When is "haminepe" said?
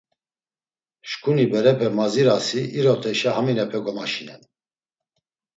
3.35-3.79